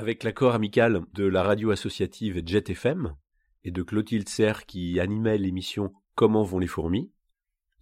Avec 0.00 0.24
l'accord 0.24 0.54
amical 0.54 1.02
de 1.12 1.26
la 1.26 1.42
radio 1.42 1.72
associative 1.72 2.40
Jet 2.46 2.70
FM 2.70 3.14
et 3.64 3.70
de 3.70 3.82
Clotilde 3.82 4.30
Serre 4.30 4.64
qui 4.64 4.98
animait 4.98 5.36
l'émission 5.36 5.92
Comment 6.14 6.42
vont 6.42 6.58
les 6.58 6.66
fourmis, 6.66 7.12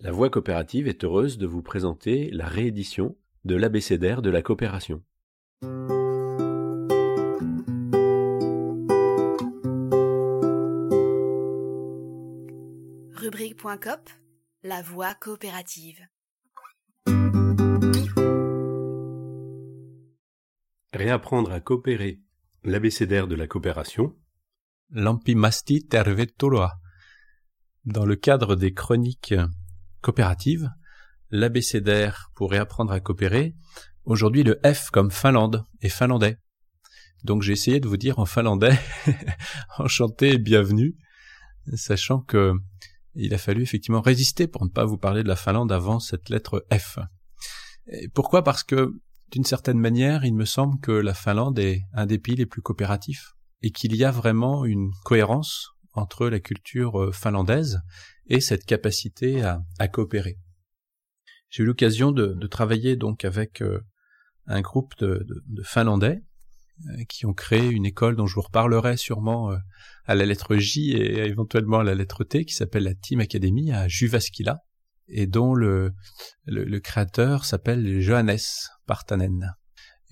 la 0.01 0.11
Voix 0.11 0.29
coopérative 0.29 0.89
est 0.89 1.05
heureuse 1.05 1.39
de 1.39 1.47
vous 1.47 1.63
présenter 1.63 2.29
la 2.33 2.49
réédition 2.49 3.17
de 3.45 3.55
l'abécédaire 3.55 4.21
de 4.21 4.31
la 4.31 4.43
coopération. 4.43 5.01
Rubrique.cop, 13.15 14.11
la 14.65 14.83
voix 14.83 15.15
coopérative. 15.15 16.01
Réapprendre 20.93 21.53
à 21.53 21.61
coopérer, 21.61 22.23
l'abécédaire 22.65 23.29
de 23.29 23.35
la 23.35 23.47
coopération. 23.47 24.17
L'ampimasti 24.91 25.87
tervetuloa. 25.87 26.81
Dans 27.85 28.07
le 28.07 28.17
cadre 28.17 28.57
des 28.57 28.73
chroniques 28.73 29.35
coopératives, 30.01 30.71
l'abécédaire 31.31 32.31
pour 32.35 32.51
réapprendre 32.53 32.93
à 32.93 33.01
coopérer, 33.01 33.55
aujourd'hui 34.05 34.45
le 34.45 34.59
F 34.65 34.89
comme 34.91 35.11
Finlande 35.11 35.67
et 35.83 35.91
finlandais. 35.91 36.39
Donc 37.23 37.43
j'ai 37.43 37.53
essayé 37.53 37.81
de 37.81 37.89
vous 37.89 37.99
dire 37.99 38.19
en 38.19 38.25
finlandais 38.25 38.79
enchanté 39.79 40.31
et 40.31 40.39
bienvenue, 40.39 40.97
sachant 41.75 42.21
que 42.21 42.55
il 43.15 43.35
a 43.35 43.39
fallu 43.39 43.63
effectivement 43.63 44.01
résister 44.01 44.47
pour 44.47 44.65
ne 44.65 44.71
pas 44.71 44.87
vous 44.87 44.97
parler 44.97 45.23
de 45.23 45.29
la 45.29 45.37
Finlande 45.37 45.73
avant 45.73 46.01
cette 46.01 46.31
lettre 46.31 46.65
F. 46.73 46.99
pourquoi? 48.15 48.43
Parce 48.43 48.63
que 48.63 48.93
d'une 49.31 49.45
certaine 49.45 49.79
manière, 49.79 50.25
il 50.25 50.35
me 50.35 50.45
semble 50.45 50.81
que 50.81 50.93
la 50.93 51.15
Finlande 51.15 51.59
est 51.59 51.83
un 51.93 52.07
des 52.07 52.19
pays 52.19 52.37
les 52.37 52.47
plus 52.47 52.63
coopératifs 52.63 53.35
et 53.63 53.71
qu'il 53.71 53.95
y 53.95 54.05
a 54.05 54.11
vraiment 54.11 54.65
une 54.65 54.91
cohérence 55.05 55.69
entre 55.93 56.29
la 56.29 56.41
culture 56.41 57.01
euh, 57.01 57.13
finlandaise 57.13 57.81
et 58.27 58.41
cette 58.41 58.65
capacité 58.65 59.43
à, 59.43 59.89
coopérer. 59.89 60.39
J'ai 61.51 61.63
eu 61.63 61.67
l'occasion 61.67 62.13
de, 62.13 62.47
travailler 62.47 62.97
donc 62.97 63.25
avec 63.25 63.63
euh, 63.63 63.81
un 64.47 64.61
groupe 64.61 64.95
de, 64.99 65.27
Finlandais 65.65 66.23
euh, 66.87 67.05
qui 67.09 67.27
ont 67.27 67.33
créé 67.33 67.69
une 67.69 67.87
école 67.87 68.17
dont 68.17 68.27
je 68.27 68.35
vous 68.35 68.43
reparlerai 68.43 68.97
sûrement 68.97 69.51
à 70.05 70.15
la 70.15 70.25
lettre 70.25 70.57
J 70.57 70.93
et 70.93 71.19
éventuellement 71.25 71.81
à 71.81 71.85
la 71.85 71.95
lettre 71.95 72.23
T 72.25 72.45
qui 72.45 72.55
s'appelle 72.55 72.85
la 72.85 72.95
Team 72.95 73.21
Academy 73.21 73.73
à 73.73 73.89
Juvaskila 73.89 74.63
et 75.09 75.27
dont 75.27 75.55
le, 75.55 75.93
créateur 76.83 77.45
s'appelle 77.45 78.01
Johannes 78.01 78.39
Partanen. 78.87 79.55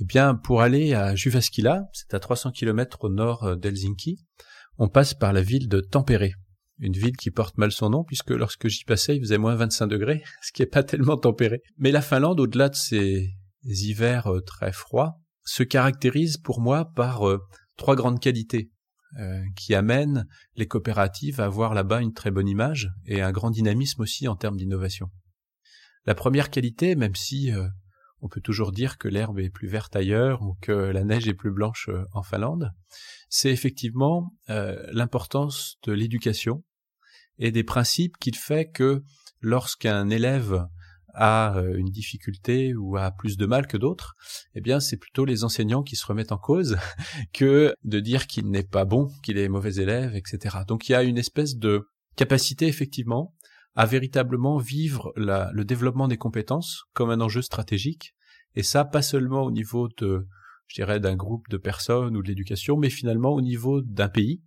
Eh 0.00 0.04
bien, 0.04 0.34
pour 0.34 0.60
aller 0.60 0.94
à 0.94 1.14
Juvaskila, 1.14 1.88
c'est 1.92 2.12
à 2.12 2.20
300 2.20 2.52
km 2.52 3.04
au 3.04 3.08
nord 3.08 3.44
euh, 3.44 3.56
d'Helsinki, 3.56 4.18
on 4.78 4.88
passe 4.88 5.14
par 5.14 5.32
la 5.32 5.40
ville 5.40 5.68
de 5.68 5.80
Tampere, 5.80 6.32
une 6.78 6.92
ville 6.92 7.16
qui 7.16 7.30
porte 7.30 7.56
mal 7.56 7.72
son 7.72 7.88
nom 7.88 8.04
puisque 8.04 8.30
lorsque 8.30 8.68
j'y 8.68 8.84
passais, 8.84 9.16
il 9.16 9.20
faisait 9.20 9.38
moins 9.38 9.54
25 9.54 9.86
degrés, 9.86 10.22
ce 10.42 10.52
qui 10.52 10.62
est 10.62 10.66
pas 10.66 10.82
tellement 10.82 11.16
tempéré. 11.16 11.62
Mais 11.78 11.92
la 11.92 12.02
Finlande, 12.02 12.40
au-delà 12.40 12.68
de 12.68 12.74
ses 12.74 13.30
hivers 13.64 14.26
euh, 14.26 14.40
très 14.40 14.72
froids, 14.72 15.18
se 15.44 15.62
caractérise 15.62 16.36
pour 16.36 16.60
moi 16.60 16.92
par 16.94 17.26
euh, 17.26 17.38
trois 17.76 17.96
grandes 17.96 18.20
qualités. 18.20 18.70
Euh, 19.18 19.44
qui 19.54 19.74
amène 19.74 20.26
les 20.56 20.66
coopératives 20.66 21.40
à 21.40 21.44
avoir 21.44 21.72
là-bas 21.72 22.02
une 22.02 22.12
très 22.12 22.32
bonne 22.32 22.48
image 22.48 22.90
et 23.06 23.22
un 23.22 23.30
grand 23.30 23.50
dynamisme 23.50 24.02
aussi 24.02 24.26
en 24.26 24.34
termes 24.34 24.56
d'innovation. 24.56 25.10
La 26.04 26.14
première 26.14 26.50
qualité, 26.50 26.96
même 26.96 27.14
si 27.14 27.50
euh, 27.52 27.66
on 28.20 28.28
peut 28.28 28.42
toujours 28.42 28.72
dire 28.72 28.98
que 28.98 29.06
l'herbe 29.06 29.38
est 29.38 29.48
plus 29.48 29.68
verte 29.68 29.94
ailleurs 29.96 30.42
ou 30.42 30.58
que 30.60 30.72
la 30.72 31.04
neige 31.04 31.28
est 31.28 31.34
plus 31.34 31.52
blanche 31.52 31.88
euh, 31.88 32.04
en 32.12 32.22
Finlande, 32.22 32.72
c'est 33.30 33.50
effectivement 33.50 34.34
l'importance 34.48 35.78
de 35.84 35.92
l'éducation 35.92 36.62
et 37.38 37.52
des 37.52 37.64
principes 37.64 38.18
qu'il 38.18 38.36
fait 38.36 38.70
que 38.70 39.02
lorsqu'un 39.40 40.10
élève 40.10 40.66
a 41.16 41.56
euh, 41.56 41.76
une 41.76 41.90
difficulté 41.90 42.74
ou 42.74 42.96
a 42.96 43.10
plus 43.10 43.36
de 43.36 43.46
mal 43.46 43.66
que 43.66 43.76
d'autres, 43.76 44.14
eh 44.54 44.60
bien 44.60 44.80
c'est 44.80 44.96
plutôt 44.96 45.24
les 45.24 45.44
enseignants 45.44 45.82
qui 45.82 45.96
se 45.96 46.06
remettent 46.06 46.32
en 46.32 46.38
cause 46.38 46.76
que 47.32 47.74
de 47.84 48.00
dire 48.00 48.26
qu'il 48.26 48.50
n'est 48.50 48.62
pas 48.62 48.84
bon, 48.84 49.08
qu'il 49.22 49.38
est 49.38 49.48
mauvais 49.48 49.74
élève, 49.76 50.14
etc. 50.14 50.58
Donc 50.68 50.88
il 50.88 50.92
y 50.92 50.94
a 50.94 51.02
une 51.02 51.18
espèce 51.18 51.56
de 51.56 51.88
capacité 52.16 52.66
effectivement 52.66 53.34
à 53.74 53.84
véritablement 53.84 54.56
vivre 54.56 55.12
le 55.16 55.62
développement 55.64 56.08
des 56.08 56.16
compétences 56.16 56.84
comme 56.94 57.10
un 57.10 57.20
enjeu 57.20 57.42
stratégique, 57.42 58.14
et 58.54 58.62
ça 58.62 58.86
pas 58.86 59.02
seulement 59.02 59.42
au 59.42 59.50
niveau 59.50 59.88
de, 59.98 60.26
je 60.66 60.74
dirais, 60.76 60.98
d'un 60.98 61.14
groupe 61.14 61.46
de 61.50 61.58
personnes 61.58 62.16
ou 62.16 62.22
de 62.22 62.28
l'éducation, 62.28 62.78
mais 62.78 62.88
finalement 62.88 63.34
au 63.34 63.42
niveau 63.42 63.82
d'un 63.82 64.08
pays 64.08 64.42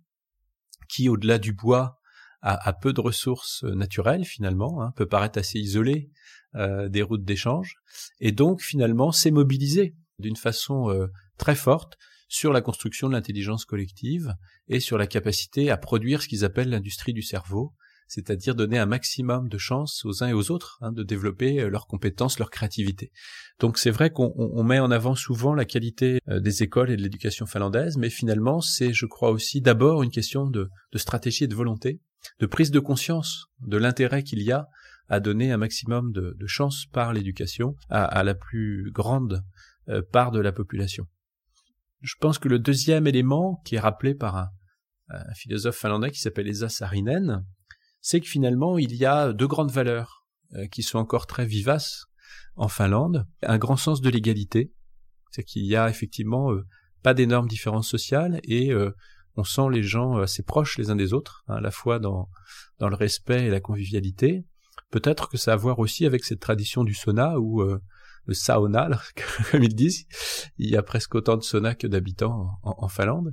qui, 0.88 1.08
au-delà 1.08 1.38
du 1.38 1.52
bois, 1.52 1.99
a, 2.42 2.72
peu 2.72 2.92
de 2.92 3.00
ressources 3.00 3.64
naturelles 3.64 4.24
finalement, 4.24 4.82
hein, 4.82 4.92
peut 4.96 5.06
paraître 5.06 5.38
assez 5.38 5.58
isolé 5.58 6.10
euh, 6.54 6.88
des 6.88 7.02
routes 7.02 7.24
d'échange, 7.24 7.76
et 8.18 8.32
donc 8.32 8.62
finalement 8.62 9.12
s'est 9.12 9.30
mobilisé 9.30 9.94
d'une 10.18 10.36
façon 10.36 10.90
euh, 10.90 11.06
très 11.38 11.54
forte 11.54 11.96
sur 12.28 12.52
la 12.52 12.60
construction 12.60 13.08
de 13.08 13.12
l'intelligence 13.12 13.64
collective 13.64 14.34
et 14.68 14.80
sur 14.80 14.96
la 14.96 15.06
capacité 15.06 15.70
à 15.70 15.76
produire 15.76 16.22
ce 16.22 16.28
qu'ils 16.28 16.44
appellent 16.44 16.70
l'industrie 16.70 17.12
du 17.12 17.22
cerveau, 17.22 17.74
c'est-à-dire 18.10 18.54
donner 18.54 18.78
un 18.78 18.86
maximum 18.86 19.48
de 19.48 19.56
chance 19.56 20.04
aux 20.04 20.22
uns 20.22 20.28
et 20.28 20.32
aux 20.32 20.50
autres 20.50 20.78
hein, 20.82 20.92
de 20.92 21.02
développer 21.02 21.60
euh, 21.60 21.70
leurs 21.70 21.86
compétences, 21.86 22.38
leur 22.38 22.50
créativité. 22.50 23.10
Donc 23.58 23.78
c'est 23.78 23.90
vrai 23.90 24.10
qu'on 24.10 24.62
met 24.64 24.80
en 24.80 24.90
avant 24.90 25.14
souvent 25.14 25.54
la 25.54 25.64
qualité 25.64 26.18
des 26.26 26.62
écoles 26.62 26.90
et 26.90 26.96
de 26.96 27.02
l'éducation 27.02 27.46
finlandaise, 27.46 27.96
mais 27.96 28.10
finalement 28.10 28.60
c'est, 28.60 28.92
je 28.92 29.06
crois 29.06 29.30
aussi, 29.30 29.60
d'abord 29.60 30.02
une 30.02 30.10
question 30.10 30.46
de, 30.46 30.68
de 30.92 30.98
stratégie 30.98 31.44
et 31.44 31.48
de 31.48 31.54
volonté, 31.54 32.00
de 32.40 32.46
prise 32.46 32.70
de 32.70 32.80
conscience 32.80 33.46
de 33.60 33.76
l'intérêt 33.76 34.22
qu'il 34.22 34.42
y 34.42 34.52
a 34.52 34.66
à 35.10 35.20
donner 35.20 35.50
un 35.50 35.56
maximum 35.56 36.12
de, 36.12 36.36
de 36.38 36.46
chance 36.46 36.86
par 36.86 37.12
l'éducation 37.12 37.74
à, 37.90 38.22
la 38.22 38.34
plus 38.34 38.90
grande 38.92 39.42
euh, 39.88 40.02
part 40.12 40.30
de 40.30 40.40
la 40.40 40.52
population. 40.52 41.06
Je 42.00 42.14
pense 42.20 42.38
que 42.38 42.48
le 42.48 42.60
deuxième 42.60 43.08
élément 43.08 43.60
qui 43.64 43.74
est 43.74 43.80
rappelé 43.80 44.14
par 44.14 44.36
un, 44.36 44.48
philosophe 45.34 45.76
finlandais 45.76 46.12
qui 46.12 46.20
s'appelle 46.20 46.46
Esa 46.46 46.68
Sarinen, 46.68 47.44
c'est 48.00 48.20
que 48.20 48.28
finalement 48.28 48.78
il 48.78 48.94
y 48.94 49.04
a 49.04 49.32
deux 49.32 49.46
grandes 49.46 49.70
valeurs 49.70 50.24
euh, 50.54 50.66
qui 50.68 50.82
sont 50.82 50.98
encore 50.98 51.26
très 51.26 51.46
vivaces 51.46 52.06
en 52.56 52.68
Finlande. 52.68 53.26
Un 53.42 53.58
grand 53.58 53.76
sens 53.76 54.00
de 54.00 54.10
l'égalité, 54.10 54.72
c'est 55.30 55.44
qu'il 55.44 55.64
y 55.64 55.76
a 55.76 55.88
effectivement 55.88 56.52
euh, 56.52 56.66
pas 57.02 57.14
d'énormes 57.14 57.48
différences 57.48 57.88
sociales 57.88 58.40
et 58.44 58.72
on 59.36 59.44
sent 59.44 59.70
les 59.72 59.82
gens 59.82 60.18
assez 60.18 60.42
proches 60.42 60.76
les 60.76 60.90
uns 60.90 60.96
des 60.96 61.14
autres, 61.14 61.44
hein, 61.48 61.54
à 61.54 61.60
la 61.62 61.70
fois 61.70 61.98
dans, 61.98 62.28
dans 62.78 62.90
le 62.90 62.96
respect 62.96 63.46
et 63.46 63.48
la 63.48 63.60
convivialité, 63.60 64.44
Peut-être 64.90 65.28
que 65.28 65.36
ça 65.36 65.52
a 65.52 65.54
à 65.54 65.56
voir 65.56 65.78
aussi 65.78 66.04
avec 66.04 66.24
cette 66.24 66.40
tradition 66.40 66.84
du 66.84 66.94
sauna 66.94 67.38
ou 67.38 67.62
euh, 67.62 67.80
le 68.26 68.34
sauna, 68.34 68.88
comme 69.50 69.62
ils 69.62 69.74
disent. 69.74 70.06
Il 70.58 70.68
y 70.68 70.76
a 70.76 70.82
presque 70.82 71.14
autant 71.14 71.36
de 71.36 71.42
saunas 71.42 71.74
que 71.74 71.86
d'habitants 71.86 72.58
en, 72.62 72.88
Finlande. 72.88 73.32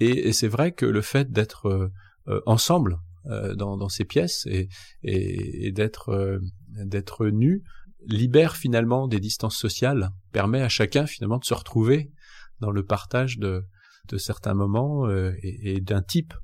Et, 0.00 0.32
c'est 0.32 0.48
vrai 0.48 0.72
que 0.72 0.86
le 0.86 1.02
fait 1.02 1.30
d'être 1.30 1.66
euh, 1.66 1.92
euh, 2.28 2.40
ensemble 2.46 2.98
dans, 3.26 3.88
ces 3.88 4.04
pièces 4.04 4.46
et, 4.46 4.68
et, 5.02 5.72
d'être 5.72 6.40
d'être 6.68 7.26
nu 7.26 7.62
libère 8.06 8.56
finalement 8.56 9.08
des 9.08 9.20
distances 9.20 9.56
sociales, 9.56 10.10
permet 10.32 10.62
à 10.62 10.68
chacun 10.68 11.06
finalement 11.06 11.38
de 11.38 11.44
se 11.44 11.54
retrouver 11.54 12.12
dans 12.60 12.70
le 12.70 12.84
partage 12.84 13.38
de, 13.38 13.64
de 14.08 14.16
certains 14.16 14.54
moments 14.54 15.08
et 15.42 15.80
d'un 15.80 16.02
type 16.02 16.34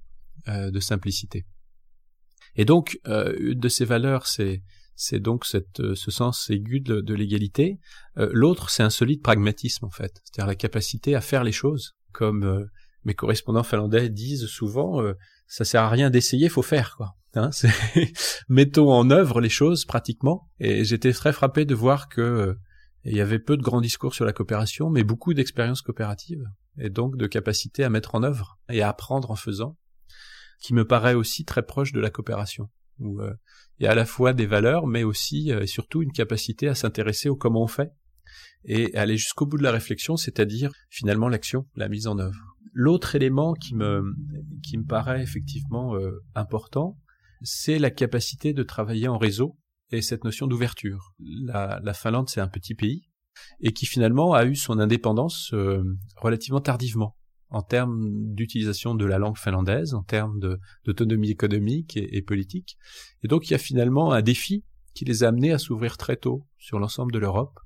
de 0.47 0.81
simplicité. 0.81 1.47
Et 2.55 2.65
donc, 2.65 2.99
euh, 3.07 3.35
une 3.39 3.59
de 3.59 3.69
ces 3.69 3.85
valeurs, 3.85 4.27
c'est 4.27 4.63
donc 5.21 5.45
cette, 5.47 5.81
euh, 5.81 5.95
ce 5.95 6.11
sens 6.11 6.51
aigu 6.51 6.81
de, 6.81 7.15
l'égalité. 7.15 7.79
Euh, 8.19 8.29
l'autre, 8.33 8.71
c'est 8.71 8.83
un 8.83 8.91
solide 8.91 9.23
pragmatisme 9.23 9.85
en 9.85 9.91
fait, 9.91 10.21
c'est-à-dire 10.25 10.47
la 10.47 10.55
capacité 10.55 11.15
à 11.15 11.21
faire 11.21 11.45
les 11.45 11.53
choses, 11.53 11.95
comme 12.13 12.69
mes 13.05 13.15
correspondants 13.15 13.63
finlandais 13.63 14.09
disent 14.09 14.47
souvent. 14.47 15.03
ça 15.47 15.65
sert 15.65 15.83
à 15.83 15.91
rien 15.91 16.11
d'essayer, 16.11 16.49
faut 16.49 16.63
faire 16.63 16.97
quoi. 16.97 17.15
Hein, 17.35 17.51
mettons 18.49 18.93
en 18.93 19.11
œuvre 19.11 19.41
les 19.41 19.49
choses 19.49 19.85
pratiquement. 19.85 20.51
Et 20.61 20.85
j'étais 20.85 21.13
très 21.13 21.33
frappé 21.33 21.65
de 21.65 21.75
voir 21.75 22.09
que 22.09 22.57
il 23.05 23.17
y 23.17 23.21
avait 23.21 23.39
peu 23.39 23.57
de 23.57 23.63
grands 23.63 23.81
discours 23.81 24.15
sur 24.15 24.25
la 24.25 24.33
coopération, 24.33 24.89
mais 24.91 25.03
beaucoup 25.03 25.35
d'expériences 25.35 25.83
coopératives 25.83 26.45
et 26.79 26.91
donc 26.91 27.17
de 27.17 27.27
capacité 27.27 27.85
à 27.85 27.91
mettre 27.91 28.15
en 28.15 28.23
œuvre 28.23 28.59
et 28.69 28.83
à 28.83 28.89
apprendre 28.89 29.31
en 29.31 29.37
faisant 29.37 29.77
qui 30.63 30.75
me 30.75 30.87
paraît 30.87 31.15
aussi 31.15 31.45
très 31.45 31.63
proche 31.65 31.93
de 31.93 32.01
la 32.01 32.09
coopération, 32.09 32.71
où 33.01 33.21
euh, 33.21 33.35
il 33.79 33.85
y 33.85 33.87
a 33.87 33.91
à 33.91 33.95
la 33.97 34.07
fois 34.07 34.33
des 34.33 34.47
valeurs, 34.47 34.87
mais 34.87 35.03
aussi 35.03 35.53
euh, 35.53 35.63
et 35.63 35.67
surtout 35.67 36.03
une 36.03 36.13
capacité 36.13 36.69
à 36.69 36.75
s'intéresser 36.75 37.29
au 37.29 37.37
comment 37.37 37.65
on 37.65 37.67
fait 37.67 37.91
et 38.65 38.95
aller 38.97 39.17
jusqu'au 39.17 39.47
bout 39.47 39.59
de 39.59 39.63
la 39.63 39.73
réflexion, 39.73 40.17
c'est-à-dire 40.17 40.73
finalement 40.91 41.29
l'action, 41.29 41.67
la 41.75 41.89
mise 41.89 42.07
en 42.07 42.19
œuvre. 42.19 42.57
L'autre 42.73 43.15
élément 43.15 43.55
qui 43.55 43.75
me 43.75 44.03
qui 44.63 44.79
me 44.79 44.85
paraît 44.85 45.23
effectivement 45.23 45.95
euh, 45.97 46.23
important, 46.35 46.99
c'est 47.43 47.79
la 47.79 47.91
capacité 47.91 48.53
de 48.53 48.63
travailler 48.63 49.09
en 49.09 49.19
réseau 49.19 49.59
et 49.91 50.01
cette 50.01 50.25
notion 50.25 50.47
d'ouverture. 50.47 51.15
La, 51.19 51.81
la 51.83 51.93
Finlande, 51.93 52.31
c'est 52.31 52.41
un 52.41 52.49
petit 52.49 52.75
pays 52.75 53.09
et 53.61 53.73
qui 53.73 53.87
finalement 53.87 54.35
a 54.35 54.45
eu 54.45 54.55
son 54.55 54.79
indépendance 54.79 55.55
relativement 56.17 56.61
tardivement. 56.61 57.17
en 57.55 57.63
termes 57.63 58.33
d'utilisation 58.33 58.95
de 58.95 59.05
la 59.05 59.19
langue 59.19 59.37
finlandaise, 59.37 59.93
en 59.93 60.03
termes 60.03 60.41
d'autonomie 60.87 61.31
économique 61.31 61.99
et, 61.99 62.17
et, 62.17 62.23
politique. 62.23 62.79
Et 63.23 63.29
donc 63.29 63.49
il 63.49 63.53
y 63.53 63.55
a 63.55 63.59
finalement 63.59 64.13
un 64.13 64.23
défi 64.23 64.65
qui 64.95 65.05
les 65.05 65.23
a 65.23 65.29
amenés 65.29 65.53
à 65.53 65.59
s'ouvrir 65.59 65.99
très 65.99 66.17
tôt 66.17 66.47
sur 66.59 66.79
l'ensemble 66.79 67.13
de 67.13 67.19
l'Europe, 67.19 67.59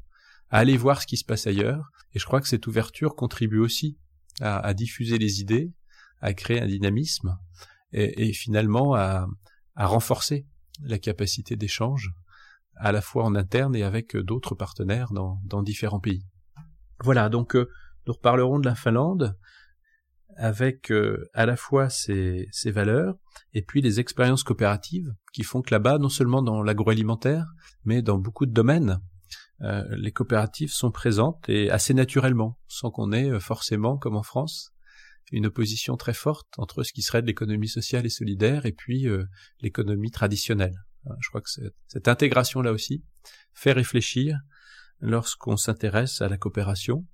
à 0.51 0.59
aller 0.59 0.77
voir 0.77 1.03
ce 1.03 1.07
qui 1.07 1.17
se 1.17 1.25
passe 1.25 1.47
ailleurs. 1.47 1.91
Et 2.15 2.19
je 2.19 2.25
crois 2.25 2.41
que 2.41 2.49
cette 2.49 2.67
ouverture 2.67 3.15
contribue 3.15 3.59
aussi 3.59 3.99
à, 4.41 4.75
diffuser 4.75 5.19
les 5.19 5.41
idées, 5.41 5.73
à 6.21 6.35
créer 6.35 6.61
un 6.61 6.67
dynamisme 6.67 7.39
et, 7.93 8.33
finalement 8.33 8.95
à, 8.95 9.27
renforcer 9.77 10.47
la 10.83 10.99
capacité 10.99 11.57
d'échange 11.57 12.11
à 12.77 12.93
la 12.93 13.01
fois 13.01 13.25
en 13.25 13.35
interne 13.35 13.75
et 13.75 13.83
avec 13.83 14.17
d'autres 14.17 14.55
partenaires 14.55 15.13
dans, 15.13 15.41
dans, 15.45 15.63
différents 15.63 16.01
pays. 16.01 16.27
Voilà, 17.03 17.29
donc 17.29 17.57
euh, 17.57 17.71
nous 18.07 18.13
reparlerons 18.13 18.59
de 18.59 18.67
la 18.67 18.75
Finlande 18.75 19.39
avec 20.37 20.91
euh, 20.93 21.29
à 21.33 21.47
la 21.47 21.57
fois 21.57 21.89
ses, 21.89 22.49
ses, 22.53 22.71
valeurs 22.71 23.17
et 23.55 23.63
puis 23.63 23.81
les 23.81 24.01
expériences 24.01 24.45
coopératives 24.45 25.15
qui 25.33 25.43
font 25.43 25.63
que 25.63 25.71
là-bas, 25.75 25.99
non 25.99 26.11
seulement 26.11 26.43
dans 26.43 26.63
l'agroalimentaire, 26.63 27.47
mais 27.85 28.03
dans 28.03 28.19
beaucoup 28.19 28.45
de 28.45 28.53
domaines, 28.53 29.01
euh, 29.63 29.85
les 29.97 30.13
coopératives 30.13 30.73
sont 30.73 30.91
présentes 30.91 31.49
et 31.49 31.71
assez 31.71 31.95
naturellement, 31.95 32.59
sans 32.69 32.91
qu'on 32.91 33.13
ait 33.13 33.31
euh, 33.31 33.41
forcément, 33.41 33.97
comme 33.97 34.17
en 34.17 34.23
France, 34.23 34.73
une 35.33 35.47
opposition 35.47 35.97
très 35.97 36.13
forte 36.13 36.49
entre 36.59 36.83
ce 36.83 36.93
qui 36.93 37.03
serait 37.03 37.23
de 37.23 37.27
l'économie 37.27 37.69
sociale 37.69 38.05
et 38.05 38.11
solidaire 38.11 38.67
et 38.67 38.73
puis 38.73 39.09
euh, 39.09 39.25
l'économie 39.61 40.11
traditionnelle. 40.11 40.85
Je 41.21 41.29
crois 41.29 41.41
que 41.41 41.49
cette 41.87 42.09
intégration-là 42.09 42.73
aussi 42.73 43.05
fait 43.55 43.71
réfléchir 43.71 44.41
lorsqu'on 45.01 45.57
s'intéresse 45.57 46.21
à 46.21 46.29
la 46.29 46.37
coopération 46.37 47.07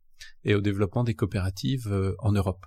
et 0.45 0.55
au 0.55 0.63
développement 0.63 1.05
des 1.05 1.15
coopératives 1.15 2.15
en 2.21 2.33
Europe. 2.33 2.65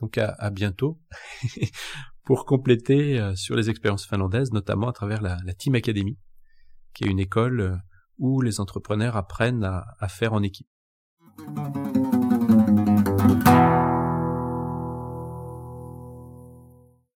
Donc 0.00 0.18
à, 0.18 0.50
bientôt 0.50 1.00
pour 2.24 2.44
compléter 2.44 3.32
sur 3.36 3.56
les 3.56 3.70
expériences 3.70 4.06
finlandaises, 4.06 4.52
notamment 4.52 4.90
à 4.90 4.92
travers 4.92 5.22
la 5.22 5.54
Team 5.54 5.76
Academy, 5.76 6.18
qui 6.92 7.04
est 7.04 7.08
une 7.08 7.20
école 7.20 7.80
où 8.18 8.40
les 8.40 8.60
entrepreneurs 8.60 9.16
apprennent 9.16 9.64
à, 9.64 9.96
à 9.98 10.08
faire 10.08 10.32
en 10.32 10.42
équipe. 10.42 10.68